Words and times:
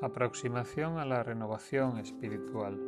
Aproximación 0.00 0.98
a 0.98 1.04
la 1.04 1.24
renovación 1.24 1.98
espiritual. 1.98 2.78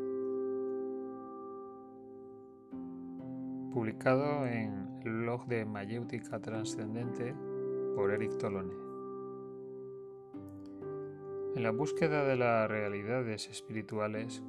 Publicado 3.73 4.47
en 4.47 5.01
el 5.05 5.13
blog 5.15 5.47
de 5.49 5.65
Mayéutica 5.65 6.39
Trascendente 6.39 7.35
por 7.97 8.13
Eric 8.13 8.39
Tolone. 8.39 8.75
En 11.57 11.65
la 11.65 11.73
búsqueda 11.73 12.23
de 12.23 12.37
las 12.37 12.71
realidades 12.71 13.49
espirituales, 13.49 14.41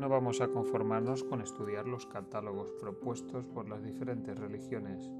no 0.00 0.08
vamos 0.08 0.40
a 0.40 0.48
conformarnos 0.48 1.22
con 1.22 1.42
estudiar 1.42 1.86
los 1.86 2.06
catálogos 2.06 2.72
propuestos 2.80 3.44
por 3.44 3.68
las 3.68 3.82
diferentes 3.82 4.38
religiones 4.38 5.10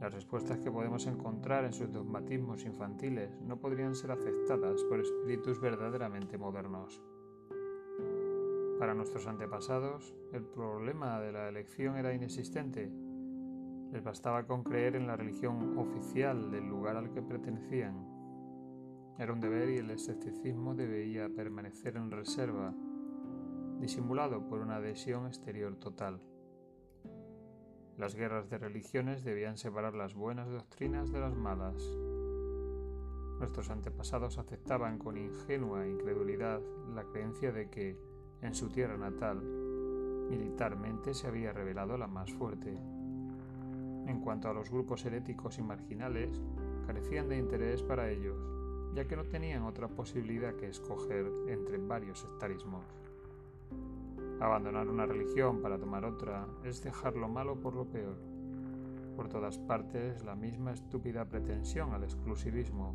las 0.00 0.14
respuestas 0.14 0.58
que 0.60 0.70
podemos 0.70 1.06
encontrar 1.06 1.64
en 1.66 1.74
sus 1.74 1.92
dogmatismos 1.92 2.64
infantiles 2.64 3.38
no 3.42 3.58
podrían 3.58 3.94
ser 3.94 4.10
aceptadas 4.12 4.82
por 4.84 4.98
espíritus 4.98 5.60
verdaderamente 5.60 6.38
modernos. 6.38 7.02
Para 8.78 8.94
nuestros 8.94 9.26
antepasados, 9.26 10.14
el 10.32 10.42
problema 10.42 11.20
de 11.20 11.32
la 11.32 11.48
elección 11.50 11.96
era 11.96 12.14
inexistente. 12.14 12.90
Les 13.92 14.02
bastaba 14.02 14.46
con 14.46 14.64
creer 14.64 14.96
en 14.96 15.06
la 15.06 15.16
religión 15.16 15.76
oficial 15.76 16.50
del 16.50 16.66
lugar 16.66 16.96
al 16.96 17.10
que 17.10 17.20
pertenecían. 17.20 18.08
Era 19.18 19.34
un 19.34 19.40
deber 19.40 19.68
y 19.68 19.76
el 19.76 19.90
escepticismo 19.90 20.74
debía 20.74 21.28
permanecer 21.28 21.96
en 21.96 22.10
reserva, 22.10 22.72
disimulado 23.78 24.48
por 24.48 24.60
una 24.60 24.76
adhesión 24.76 25.26
exterior 25.26 25.76
total. 25.76 26.22
Las 27.98 28.14
guerras 28.14 28.48
de 28.48 28.58
religiones 28.58 29.24
debían 29.24 29.58
separar 29.58 29.94
las 29.94 30.14
buenas 30.14 30.48
doctrinas 30.48 31.12
de 31.12 31.20
las 31.20 31.36
malas. 31.36 31.76
Nuestros 33.38 33.70
antepasados 33.70 34.38
aceptaban 34.38 34.98
con 34.98 35.16
ingenua 35.16 35.86
incredulidad 35.86 36.60
la 36.94 37.04
creencia 37.04 37.52
de 37.52 37.70
que, 37.70 37.98
en 38.42 38.54
su 38.54 38.68
tierra 38.68 38.96
natal, 38.96 39.40
militarmente 40.30 41.14
se 41.14 41.26
había 41.26 41.52
revelado 41.52 41.96
la 41.96 42.06
más 42.06 42.32
fuerte. 42.32 42.70
En 42.70 44.20
cuanto 44.20 44.48
a 44.48 44.54
los 44.54 44.70
grupos 44.70 45.04
heréticos 45.04 45.58
y 45.58 45.62
marginales, 45.62 46.40
carecían 46.86 47.28
de 47.28 47.38
interés 47.38 47.82
para 47.82 48.10
ellos, 48.10 48.36
ya 48.94 49.06
que 49.06 49.16
no 49.16 49.24
tenían 49.24 49.62
otra 49.62 49.88
posibilidad 49.88 50.54
que 50.54 50.68
escoger 50.68 51.26
entre 51.48 51.78
varios 51.78 52.20
sectarismos. 52.20 52.84
Abandonar 54.40 54.88
una 54.88 55.04
religión 55.04 55.60
para 55.60 55.78
tomar 55.78 56.04
otra 56.04 56.46
es 56.64 56.82
dejar 56.82 57.14
lo 57.14 57.28
malo 57.28 57.60
por 57.60 57.74
lo 57.74 57.84
peor. 57.84 58.16
Por 59.14 59.28
todas 59.28 59.58
partes 59.58 60.24
la 60.24 60.34
misma 60.34 60.72
estúpida 60.72 61.26
pretensión 61.26 61.92
al 61.92 62.04
exclusivismo, 62.04 62.94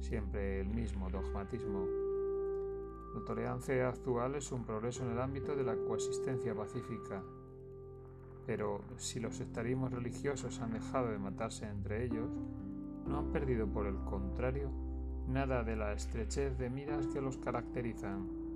siempre 0.00 0.60
el 0.60 0.68
mismo 0.68 1.08
dogmatismo. 1.08 1.86
La 3.14 3.24
tolerancia 3.24 3.88
actual 3.88 4.34
es 4.34 4.50
un 4.50 4.64
progreso 4.64 5.04
en 5.04 5.12
el 5.12 5.20
ámbito 5.20 5.54
de 5.54 5.62
la 5.62 5.76
coexistencia 5.76 6.54
pacífica. 6.56 7.22
Pero 8.44 8.80
si 8.96 9.20
los 9.20 9.36
sectarismos 9.36 9.92
religiosos 9.92 10.60
han 10.60 10.72
dejado 10.72 11.08
de 11.08 11.18
matarse 11.18 11.66
entre 11.66 12.04
ellos, 12.04 12.30
no 13.06 13.18
han 13.18 13.30
perdido 13.30 13.68
por 13.68 13.86
el 13.86 13.96
contrario 14.04 14.70
nada 15.28 15.62
de 15.62 15.76
la 15.76 15.92
estrechez 15.92 16.58
de 16.58 16.68
miras 16.68 17.06
que 17.06 17.20
los 17.20 17.38
caracterizan. 17.38 18.49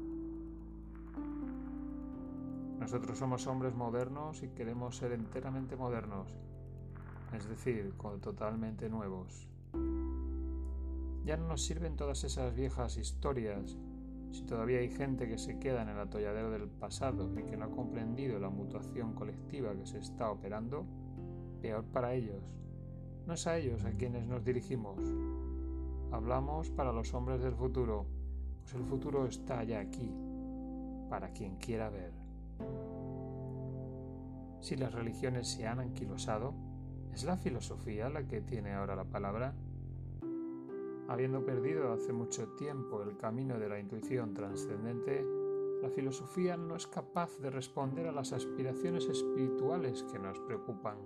Nosotros 2.78 3.18
somos 3.18 3.46
hombres 3.46 3.74
modernos 3.74 4.42
y 4.42 4.48
queremos 4.48 4.96
ser 4.96 5.12
enteramente 5.12 5.76
modernos, 5.76 6.34
es 7.32 7.48
decir, 7.48 7.94
totalmente 8.20 8.88
nuevos. 8.88 9.48
Ya 11.24 11.36
no 11.36 11.48
nos 11.48 11.64
sirven 11.64 11.96
todas 11.96 12.24
esas 12.24 12.54
viejas 12.54 12.96
historias 12.96 13.78
si 14.34 14.42
todavía 14.42 14.80
hay 14.80 14.90
gente 14.90 15.28
que 15.28 15.38
se 15.38 15.60
queda 15.60 15.82
en 15.82 15.90
el 15.90 15.98
atolladero 15.98 16.50
del 16.50 16.68
pasado 16.68 17.30
y 17.38 17.44
que 17.44 17.56
no 17.56 17.66
ha 17.66 17.70
comprendido 17.70 18.40
la 18.40 18.50
mutuación 18.50 19.14
colectiva 19.14 19.74
que 19.76 19.86
se 19.86 19.98
está 19.98 20.28
operando, 20.30 20.84
peor 21.62 21.84
para 21.84 22.14
ellos. 22.14 22.42
No 23.26 23.34
es 23.34 23.46
a 23.46 23.56
ellos 23.56 23.84
a 23.84 23.92
quienes 23.92 24.26
nos 24.26 24.44
dirigimos. 24.44 24.98
Hablamos 26.10 26.70
para 26.70 26.92
los 26.92 27.14
hombres 27.14 27.42
del 27.42 27.54
futuro, 27.54 28.06
pues 28.62 28.74
el 28.74 28.82
futuro 28.84 29.26
está 29.26 29.62
ya 29.62 29.78
aquí, 29.78 30.10
para 31.08 31.32
quien 31.32 31.56
quiera 31.56 31.88
ver. 31.88 32.12
Si 34.60 34.76
las 34.76 34.94
religiones 34.94 35.48
se 35.48 35.66
han 35.66 35.78
anquilosado, 35.78 36.54
¿es 37.12 37.24
la 37.24 37.36
filosofía 37.36 38.08
la 38.08 38.26
que 38.26 38.40
tiene 38.40 38.72
ahora 38.72 38.96
la 38.96 39.04
palabra? 39.04 39.54
Habiendo 41.06 41.44
perdido 41.44 41.92
hace 41.92 42.14
mucho 42.14 42.48
tiempo 42.54 43.02
el 43.02 43.18
camino 43.18 43.58
de 43.58 43.68
la 43.68 43.78
intuición 43.78 44.32
trascendente, 44.32 45.22
la 45.82 45.90
filosofía 45.90 46.56
no 46.56 46.76
es 46.76 46.86
capaz 46.86 47.38
de 47.40 47.50
responder 47.50 48.06
a 48.06 48.12
las 48.12 48.32
aspiraciones 48.32 49.06
espirituales 49.06 50.02
que 50.04 50.18
nos 50.18 50.40
preocupan. 50.40 50.96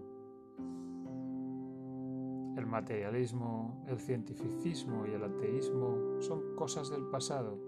El 2.57 2.65
materialismo, 2.65 3.85
el 3.89 3.99
cientificismo 3.99 5.05
y 5.05 5.15
el 5.15 5.25
ateísmo 5.25 6.21
son 6.21 6.55
cosas 6.55 6.91
del 6.91 7.07
pasado. 7.07 7.59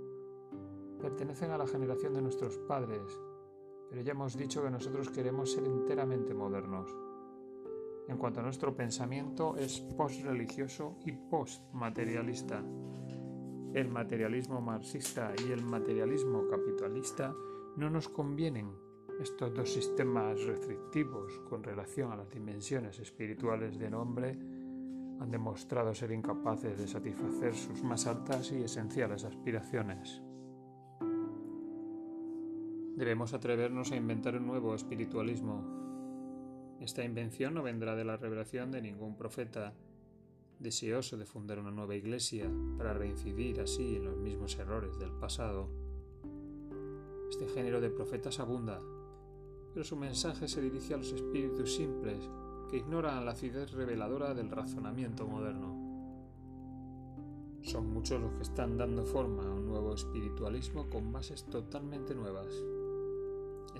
Pertenecen 1.00 1.50
a 1.50 1.58
la 1.58 1.66
generación 1.66 2.14
de 2.14 2.22
nuestros 2.22 2.58
padres 2.58 3.18
pero 3.90 4.02
ya 4.02 4.12
hemos 4.12 4.36
dicho 4.36 4.62
que 4.62 4.70
nosotros 4.70 5.10
queremos 5.10 5.50
ser 5.52 5.64
enteramente 5.64 6.32
modernos. 6.32 6.88
En 8.06 8.16
cuanto 8.16 8.40
a 8.40 8.42
nuestro 8.44 8.74
pensamiento, 8.74 9.56
es 9.56 9.80
post-religioso 9.80 10.96
y 11.04 11.12
post-materialista. 11.12 12.62
El 13.74 13.88
materialismo 13.88 14.60
marxista 14.60 15.32
y 15.44 15.50
el 15.50 15.62
materialismo 15.62 16.46
capitalista 16.48 17.34
no 17.76 17.90
nos 17.90 18.08
convienen. 18.08 18.72
Estos 19.20 19.52
dos 19.54 19.72
sistemas 19.72 20.42
restrictivos 20.44 21.40
con 21.48 21.62
relación 21.62 22.12
a 22.12 22.16
las 22.16 22.30
dimensiones 22.30 22.98
espirituales 23.00 23.78
del 23.78 23.94
hombre 23.94 24.38
han 25.20 25.30
demostrado 25.30 25.94
ser 25.94 26.12
incapaces 26.12 26.78
de 26.78 26.88
satisfacer 26.88 27.54
sus 27.54 27.82
más 27.82 28.06
altas 28.06 28.50
y 28.52 28.62
esenciales 28.62 29.24
aspiraciones. 29.24 30.22
Debemos 33.00 33.32
atrevernos 33.32 33.92
a 33.92 33.96
inventar 33.96 34.36
un 34.36 34.46
nuevo 34.46 34.74
espiritualismo. 34.74 35.64
Esta 36.80 37.02
invención 37.02 37.54
no 37.54 37.62
vendrá 37.62 37.96
de 37.96 38.04
la 38.04 38.18
revelación 38.18 38.70
de 38.70 38.82
ningún 38.82 39.16
profeta 39.16 39.72
deseoso 40.58 41.16
de 41.16 41.24
fundar 41.24 41.58
una 41.58 41.70
nueva 41.70 41.94
iglesia 41.94 42.50
para 42.76 42.92
reincidir 42.92 43.58
así 43.62 43.96
en 43.96 44.04
los 44.04 44.18
mismos 44.18 44.54
errores 44.58 44.98
del 44.98 45.12
pasado. 45.12 45.70
Este 47.30 47.48
género 47.48 47.80
de 47.80 47.88
profetas 47.88 48.38
abunda, 48.38 48.82
pero 49.72 49.82
su 49.82 49.96
mensaje 49.96 50.46
se 50.46 50.60
dirige 50.60 50.92
a 50.92 50.98
los 50.98 51.10
espíritus 51.10 51.76
simples 51.76 52.28
que 52.68 52.76
ignoran 52.76 53.24
la 53.24 53.30
acidez 53.30 53.72
reveladora 53.72 54.34
del 54.34 54.50
razonamiento 54.50 55.26
moderno. 55.26 55.74
Son 57.62 57.90
muchos 57.94 58.20
los 58.20 58.34
que 58.34 58.42
están 58.42 58.76
dando 58.76 59.06
forma 59.06 59.44
a 59.44 59.54
un 59.54 59.66
nuevo 59.66 59.94
espiritualismo 59.94 60.90
con 60.90 61.10
bases 61.10 61.46
totalmente 61.46 62.14
nuevas. 62.14 62.62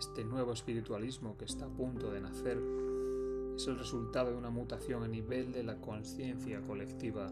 Este 0.01 0.25
nuevo 0.25 0.55
espiritualismo 0.55 1.37
que 1.37 1.45
está 1.45 1.67
a 1.67 1.69
punto 1.69 2.11
de 2.11 2.23
nacer 2.23 2.59
es 3.55 3.67
el 3.67 3.79
resultado 3.79 4.31
de 4.31 4.37
una 4.39 4.49
mutación 4.49 5.03
a 5.03 5.09
nivel 5.09 5.53
de 5.53 5.63
la 5.63 5.79
conciencia 5.79 6.63
colectiva. 6.63 7.31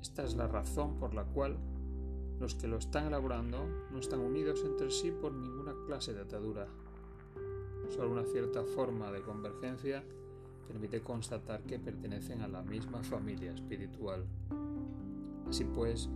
Esta 0.00 0.24
es 0.24 0.34
la 0.36 0.48
razón 0.48 0.98
por 0.98 1.12
la 1.12 1.24
cual 1.24 1.58
los 2.40 2.54
que 2.54 2.66
lo 2.66 2.78
están 2.78 3.08
elaborando 3.08 3.58
no 3.90 3.98
están 3.98 4.20
unidos 4.20 4.62
entre 4.64 4.90
sí 4.90 5.10
por 5.10 5.34
ninguna 5.34 5.74
clase 5.84 6.14
de 6.14 6.22
atadura. 6.22 6.66
Solo 7.90 8.10
una 8.10 8.24
cierta 8.24 8.64
forma 8.64 9.12
de 9.12 9.20
convergencia 9.20 10.02
permite 10.66 11.02
constatar 11.02 11.62
que 11.64 11.78
pertenecen 11.78 12.40
a 12.40 12.48
la 12.48 12.62
misma 12.62 13.02
familia 13.02 13.52
espiritual. 13.52 14.24
Así 15.46 15.64
pues, 15.64 16.08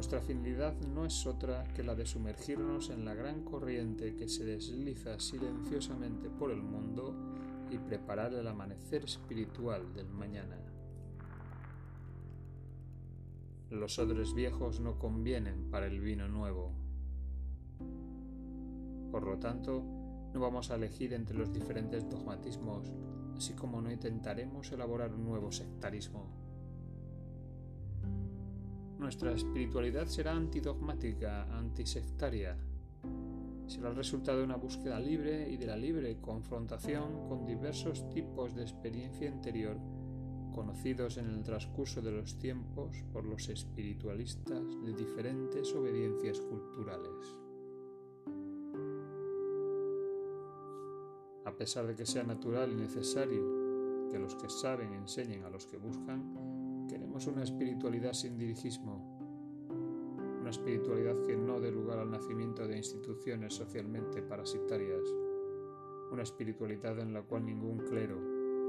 nuestra 0.00 0.22
finalidad 0.22 0.74
no 0.94 1.04
es 1.04 1.26
otra 1.26 1.62
que 1.74 1.84
la 1.84 1.94
de 1.94 2.06
sumergirnos 2.06 2.88
en 2.88 3.04
la 3.04 3.12
gran 3.12 3.44
corriente 3.44 4.16
que 4.16 4.30
se 4.30 4.46
desliza 4.46 5.20
silenciosamente 5.20 6.30
por 6.30 6.50
el 6.52 6.62
mundo 6.62 7.14
y 7.70 7.76
preparar 7.76 8.32
el 8.32 8.48
amanecer 8.48 9.04
espiritual 9.04 9.92
del 9.92 10.08
mañana. 10.08 10.56
Los 13.68 13.98
odres 13.98 14.32
viejos 14.32 14.80
no 14.80 14.98
convienen 14.98 15.70
para 15.70 15.84
el 15.84 16.00
vino 16.00 16.28
nuevo. 16.28 16.72
Por 19.10 19.24
lo 19.24 19.38
tanto, 19.38 19.82
no 20.32 20.40
vamos 20.40 20.70
a 20.70 20.76
elegir 20.76 21.12
entre 21.12 21.36
los 21.36 21.52
diferentes 21.52 22.08
dogmatismos, 22.08 22.90
así 23.36 23.52
como 23.52 23.82
no 23.82 23.92
intentaremos 23.92 24.72
elaborar 24.72 25.12
un 25.12 25.26
nuevo 25.26 25.52
sectarismo. 25.52 26.49
Nuestra 29.00 29.32
espiritualidad 29.32 30.06
será 30.08 30.32
antidogmática, 30.32 31.44
antisectaria. 31.56 32.54
Será 33.66 33.88
el 33.88 33.96
resultado 33.96 34.38
de 34.38 34.44
una 34.44 34.56
búsqueda 34.56 35.00
libre 35.00 35.48
y 35.50 35.56
de 35.56 35.66
la 35.66 35.76
libre 35.76 36.20
confrontación 36.20 37.26
con 37.26 37.46
diversos 37.46 38.10
tipos 38.10 38.54
de 38.54 38.60
experiencia 38.60 39.26
interior 39.26 39.78
conocidos 40.54 41.16
en 41.16 41.30
el 41.30 41.42
transcurso 41.42 42.02
de 42.02 42.10
los 42.10 42.38
tiempos 42.38 43.02
por 43.10 43.24
los 43.24 43.48
espiritualistas 43.48 44.62
de 44.84 44.92
diferentes 44.92 45.74
obediencias 45.74 46.38
culturales. 46.38 47.36
A 51.46 51.56
pesar 51.56 51.86
de 51.86 51.94
que 51.94 52.04
sea 52.04 52.22
natural 52.22 52.70
y 52.70 52.76
necesario 52.76 54.08
que 54.10 54.18
los 54.18 54.34
que 54.34 54.50
saben 54.50 54.92
enseñen 54.92 55.44
a 55.44 55.48
los 55.50 55.64
que 55.64 55.78
buscan, 55.78 56.69
queremos 56.90 57.24
una 57.28 57.44
espiritualidad 57.44 58.12
sin 58.14 58.36
dirigismo, 58.36 59.16
una 60.40 60.50
espiritualidad 60.50 61.22
que 61.24 61.36
no 61.36 61.60
dé 61.60 61.70
lugar 61.70 62.00
al 62.00 62.10
nacimiento 62.10 62.66
de 62.66 62.78
instituciones 62.78 63.54
socialmente 63.54 64.22
parasitarias, 64.22 65.04
una 66.10 66.24
espiritualidad 66.24 66.98
en 66.98 67.12
la 67.12 67.22
cual 67.22 67.46
ningún 67.46 67.78
clero, 67.78 68.18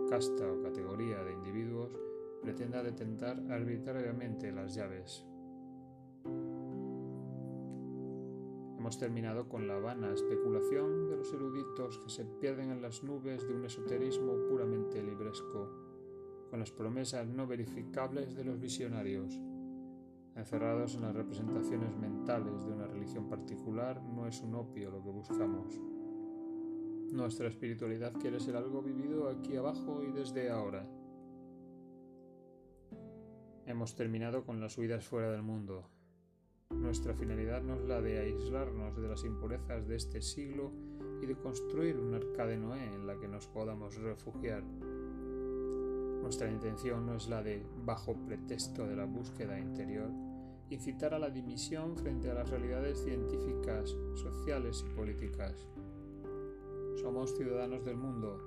casta 0.07 0.51
o 0.51 0.61
categoría 0.61 1.23
de 1.23 1.33
individuos 1.33 1.97
pretenda 2.43 2.83
detentar 2.83 3.41
arbitrariamente 3.49 4.51
las 4.51 4.75
llaves. 4.75 5.25
Hemos 8.77 8.99
terminado 8.99 9.49
con 9.49 9.67
la 9.67 9.79
vana 9.79 10.13
especulación 10.13 11.09
de 11.09 11.17
los 11.17 11.33
eruditos 11.33 11.97
que 11.97 12.09
se 12.11 12.25
pierden 12.25 12.69
en 12.69 12.83
las 12.83 13.03
nubes 13.03 13.47
de 13.47 13.55
un 13.55 13.65
esoterismo 13.65 14.33
puramente 14.47 15.01
libresco, 15.01 15.90
con 16.51 16.59
las 16.59 16.71
promesas 16.71 17.25
no 17.25 17.47
verificables 17.47 18.35
de 18.35 18.43
los 18.43 18.59
visionarios. 18.59 19.39
Encerrados 20.35 20.95
en 20.95 21.03
las 21.03 21.15
representaciones 21.15 21.95
mentales 21.95 22.65
de 22.65 22.73
una 22.73 22.87
religión 22.87 23.29
particular, 23.29 24.03
no 24.03 24.27
es 24.27 24.41
un 24.41 24.55
opio 24.55 24.91
lo 24.91 25.01
que 25.01 25.09
buscamos. 25.09 25.79
Nuestra 27.13 27.47
espiritualidad 27.47 28.11
quiere 28.13 28.41
ser 28.41 28.57
algo 28.57 28.81
vivido 28.81 29.29
aquí 29.29 29.55
abajo 29.55 30.03
y 30.03 30.11
desde 30.11 30.49
ahora. 30.49 30.85
Hemos 33.65 33.95
terminado 33.95 34.43
con 34.43 34.59
las 34.59 34.77
huidas 34.77 35.05
fuera 35.05 35.31
del 35.31 35.43
mundo. 35.43 35.87
Nuestra 36.69 37.13
finalidad 37.13 37.61
no 37.61 37.75
es 37.75 37.85
la 37.85 38.01
de 38.01 38.19
aislarnos 38.19 39.01
de 39.01 39.07
las 39.07 39.23
impurezas 39.23 39.87
de 39.87 39.95
este 39.95 40.21
siglo 40.21 40.73
y 41.21 41.27
de 41.27 41.35
construir 41.35 41.97
un 41.97 42.13
arca 42.13 42.45
de 42.45 42.57
Noé 42.57 42.93
en 42.93 43.07
la 43.07 43.17
que 43.17 43.29
nos 43.29 43.47
podamos 43.47 43.95
refugiar. 43.95 44.63
Nuestra 46.21 46.49
intención 46.49 47.05
no 47.05 47.15
es 47.15 47.27
la 47.27 47.41
de, 47.41 47.65
bajo 47.83 48.13
pretexto 48.13 48.87
de 48.87 48.95
la 48.95 49.05
búsqueda 49.05 49.59
interior, 49.59 50.09
incitar 50.69 51.13
a 51.13 51.19
la 51.19 51.29
dimisión 51.29 51.97
frente 51.97 52.29
a 52.29 52.33
las 52.33 52.49
realidades 52.49 53.03
científicas, 53.03 53.95
sociales 54.15 54.85
y 54.87 54.95
políticas. 54.95 55.67
Somos 57.01 57.35
ciudadanos 57.35 57.83
del 57.83 57.97
mundo 57.97 58.39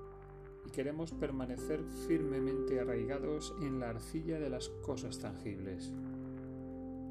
y 0.67 0.71
queremos 0.71 1.13
permanecer 1.13 1.83
firmemente 2.07 2.81
arraigados 2.81 3.55
en 3.61 3.81
la 3.81 3.91
arcilla 3.91 4.39
de 4.39 4.49
las 4.49 4.69
cosas 4.69 5.19
tangibles. 5.19 5.93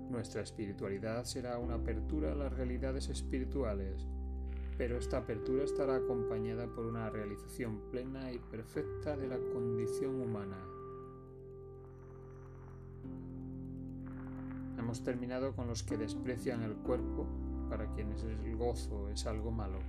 Nuestra 0.10 0.42
espiritualidad 0.42 1.26
será 1.26 1.60
una 1.60 1.76
apertura 1.76 2.32
a 2.32 2.36
las 2.36 2.54
realidades 2.54 3.10
espirituales, 3.10 4.08
pero 4.78 4.98
esta 4.98 5.18
apertura 5.18 5.64
estará 5.64 5.96
acompañada 5.96 6.68
por 6.68 6.86
una 6.86 7.10
realización 7.10 7.80
plena 7.92 8.32
y 8.32 8.40
perfecta 8.40 9.16
de 9.18 9.28
la 9.28 9.38
condición 9.38 10.22
humana. 10.22 10.58
Hemos 14.78 15.04
terminado 15.04 15.56
con 15.56 15.68
los 15.68 15.84
que 15.84 15.98
desprecian 15.98 16.64
el 16.64 16.76
cuerpo, 16.76 17.28
para 17.70 17.88
quienes 17.94 18.24
el 18.24 18.56
gozo 18.56 19.10
es 19.10 19.26
algo 19.26 19.52
malo 19.52 19.80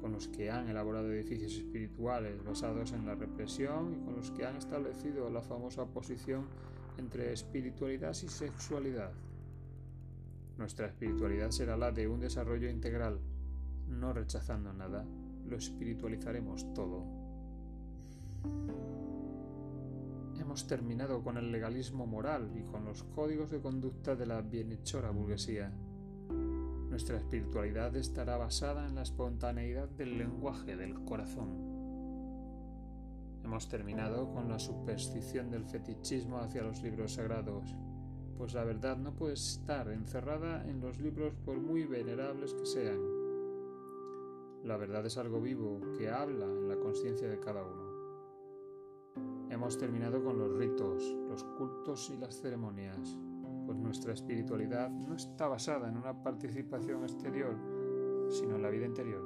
con 0.00 0.12
los 0.12 0.28
que 0.28 0.50
han 0.50 0.68
elaborado 0.68 1.12
edificios 1.12 1.52
espirituales 1.54 2.42
basados 2.44 2.92
en 2.92 3.06
la 3.06 3.14
represión 3.14 3.94
y 3.94 4.04
con 4.04 4.16
los 4.16 4.30
que 4.30 4.46
han 4.46 4.56
establecido 4.56 5.28
la 5.30 5.42
famosa 5.42 5.82
oposición 5.82 6.46
entre 6.98 7.32
espiritualidad 7.32 8.12
y 8.12 8.28
sexualidad. 8.28 9.12
Nuestra 10.56 10.86
espiritualidad 10.86 11.50
será 11.50 11.76
la 11.76 11.92
de 11.92 12.08
un 12.08 12.20
desarrollo 12.20 12.68
integral, 12.68 13.18
no 13.90 14.12
rechazando 14.12 14.72
nada, 14.72 15.04
lo 15.48 15.56
espiritualizaremos 15.56 16.72
todo. 16.74 17.04
Hemos 20.38 20.66
terminado 20.66 21.22
con 21.22 21.36
el 21.36 21.52
legalismo 21.52 22.06
moral 22.06 22.50
y 22.56 22.62
con 22.62 22.84
los 22.84 23.02
códigos 23.02 23.50
de 23.50 23.60
conducta 23.60 24.16
de 24.16 24.26
la 24.26 24.40
bienhechora 24.40 25.10
burguesía. 25.10 25.72
Nuestra 26.88 27.18
espiritualidad 27.18 27.94
estará 27.96 28.36
basada 28.36 28.86
en 28.86 28.94
la 28.94 29.02
espontaneidad 29.02 29.88
del 29.90 30.18
lenguaje 30.18 30.76
del 30.76 31.04
corazón. 31.04 31.70
Hemos 33.44 33.68
terminado 33.68 34.32
con 34.32 34.48
la 34.48 34.58
superstición 34.58 35.50
del 35.50 35.64
fetichismo 35.64 36.38
hacia 36.38 36.62
los 36.62 36.82
libros 36.82 37.14
sagrados, 37.14 37.76
pues 38.36 38.54
la 38.54 38.64
verdad 38.64 38.96
no 38.96 39.14
puede 39.14 39.34
estar 39.34 39.88
encerrada 39.88 40.66
en 40.66 40.80
los 40.80 40.98
libros 40.98 41.34
por 41.44 41.60
muy 41.60 41.84
venerables 41.84 42.54
que 42.54 42.66
sean. 42.66 43.19
La 44.64 44.76
verdad 44.76 45.04
es 45.06 45.16
algo 45.16 45.40
vivo 45.40 45.80
que 45.96 46.08
habla 46.08 46.46
en 46.46 46.68
la 46.68 46.76
conciencia 46.76 47.28
de 47.28 47.40
cada 47.40 47.62
uno. 47.62 47.90
Hemos 49.50 49.78
terminado 49.78 50.22
con 50.22 50.38
los 50.38 50.56
ritos, 50.56 51.02
los 51.28 51.42
cultos 51.44 52.10
y 52.10 52.18
las 52.18 52.40
ceremonias 52.40 53.18
pues 53.70 53.78
nuestra 53.78 54.12
espiritualidad 54.12 54.90
no 54.90 55.14
está 55.14 55.46
basada 55.46 55.88
en 55.88 55.96
una 55.96 56.24
participación 56.24 57.04
exterior, 57.04 57.56
sino 58.28 58.56
en 58.56 58.62
la 58.62 58.68
vida 58.68 58.84
interior. 58.84 59.22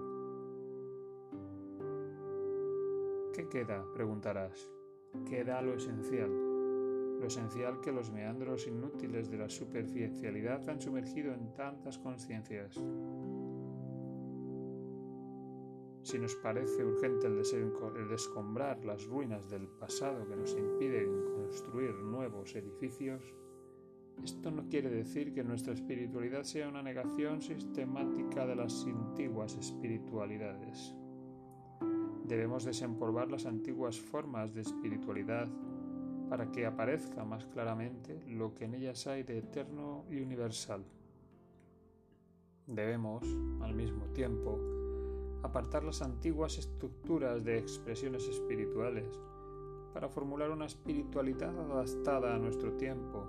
¿Qué 3.33 3.49
queda? 3.49 3.83
preguntarás. 3.95 4.71
Queda 5.25 5.63
lo 5.63 5.73
esencial, 5.73 6.31
lo 7.21 7.27
esencial 7.27 7.81
que 7.81 7.91
los 7.91 8.11
meandros 8.11 8.67
inútiles 8.67 9.31
de 9.31 9.39
la 9.39 9.49
superficialidad 9.49 10.69
han 10.69 10.79
sumergido 10.79 11.33
en 11.33 11.55
tantas 11.55 11.97
conciencias. 11.97 12.79
Si 16.05 16.19
nos 16.19 16.35
parece 16.37 16.85
urgente 16.85 17.27
el, 17.29 18.09
descombrar 18.11 18.85
las 18.85 19.07
ruinas 19.07 19.49
del 19.49 19.67
pasado 19.67 20.29
que 20.29 20.37
nos 20.37 20.53
impiden 20.53 21.25
construir 21.35 21.95
nuevos 21.95 22.55
edificios, 22.55 23.23
esto 24.23 24.51
no 24.51 24.69
quiere 24.69 24.91
decir 24.91 25.33
que 25.33 25.43
nuestra 25.43 25.73
espiritualidad 25.73 26.43
sea 26.43 26.69
una 26.69 26.83
negación 26.83 27.41
sistemática 27.41 28.47
de 28.47 28.55
las 28.55 28.85
antiguas 28.85 29.57
espiritualidades. 29.57 30.95
Debemos 32.27 32.65
desempolvar 32.65 33.31
las 33.31 33.47
antiguas 33.47 33.99
formas 33.99 34.53
de 34.53 34.61
espiritualidad 34.61 35.49
para 36.29 36.53
que 36.53 36.67
aparezca 36.67 37.25
más 37.25 37.47
claramente 37.47 38.23
lo 38.29 38.55
que 38.55 38.67
en 38.67 38.75
ellas 38.75 39.07
hay 39.07 39.23
de 39.23 39.39
eterno 39.39 40.05
y 40.11 40.21
universal. 40.21 40.85
Debemos, 42.67 43.25
al 43.63 43.75
mismo 43.75 44.05
tiempo, 44.13 44.84
apartar 45.45 45.85
las 45.85 46.01
antiguas 46.01 46.57
estructuras 46.57 47.45
de 47.45 47.59
expresiones 47.59 48.27
espirituales 48.29 49.05
para 49.93 50.09
formular 50.09 50.51
una 50.51 50.65
espiritualidad 50.65 51.55
adaptada 51.71 52.35
a 52.35 52.39
nuestro 52.39 52.73
tiempo 52.73 53.27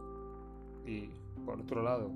y, 0.85 1.09
por 1.45 1.59
otro 1.59 1.83
lado, 1.83 2.09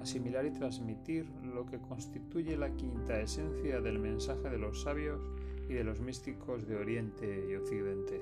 asimilar 0.00 0.46
y 0.46 0.50
transmitir 0.50 1.26
lo 1.54 1.66
que 1.66 1.78
constituye 1.78 2.56
la 2.56 2.70
quinta 2.70 3.20
esencia 3.20 3.82
del 3.82 3.98
mensaje 3.98 4.48
de 4.48 4.58
los 4.58 4.80
sabios 4.80 5.20
y 5.68 5.74
de 5.74 5.84
los 5.84 6.00
místicos 6.00 6.66
de 6.66 6.76
Oriente 6.76 7.46
y 7.48 7.54
Occidente. 7.54 8.20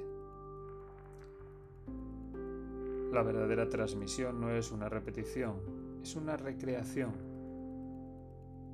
La 3.12 3.22
verdadera 3.22 3.68
transmisión 3.68 4.40
no 4.40 4.50
es 4.50 4.72
una 4.72 4.88
repetición, 4.88 5.54
es 6.02 6.16
una 6.16 6.36
recreación. 6.36 7.31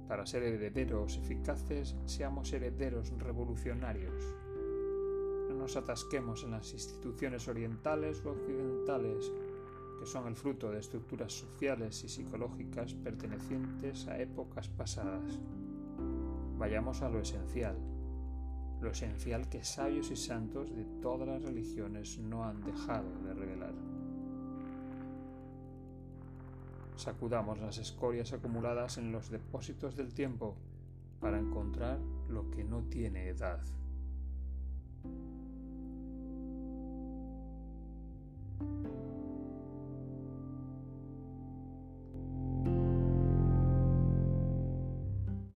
Para 0.08 0.24
ser 0.24 0.42
herederos 0.42 1.18
eficaces, 1.18 1.94
seamos 2.06 2.52
herederos 2.54 3.12
revolucionarios. 3.18 4.24
No 5.48 5.54
nos 5.54 5.76
atasquemos 5.76 6.44
en 6.44 6.52
las 6.52 6.72
instituciones 6.72 7.46
orientales 7.46 8.24
o 8.24 8.30
occidentales 8.30 9.30
que 9.98 10.06
son 10.06 10.26
el 10.28 10.36
fruto 10.36 10.70
de 10.70 10.78
estructuras 10.78 11.32
sociales 11.32 12.04
y 12.04 12.08
psicológicas 12.08 12.94
pertenecientes 12.94 14.06
a 14.06 14.18
épocas 14.18 14.68
pasadas. 14.68 15.38
Vayamos 16.56 17.02
a 17.02 17.08
lo 17.08 17.20
esencial, 17.20 17.76
lo 18.80 18.90
esencial 18.90 19.48
que 19.48 19.64
sabios 19.64 20.10
y 20.10 20.16
santos 20.16 20.74
de 20.74 20.84
todas 21.02 21.28
las 21.28 21.42
religiones 21.42 22.18
no 22.18 22.44
han 22.44 22.62
dejado 22.62 23.10
de 23.24 23.34
revelar. 23.34 23.87
Sacudamos 26.98 27.60
las 27.60 27.78
escorias 27.78 28.32
acumuladas 28.32 28.98
en 28.98 29.12
los 29.12 29.30
depósitos 29.30 29.94
del 29.94 30.12
tiempo 30.12 30.56
para 31.20 31.38
encontrar 31.38 32.00
lo 32.28 32.50
que 32.50 32.64
no 32.64 32.82
tiene 32.90 33.28
edad. 33.28 33.60